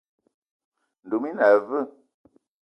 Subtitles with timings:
[1.03, 1.87] Ndoum i na aveu?